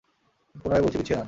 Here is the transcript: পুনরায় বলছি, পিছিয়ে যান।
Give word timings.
পুনরায় 0.55 0.81
বলছি, 0.81 0.97
পিছিয়ে 0.97 1.15
যান। 1.15 1.19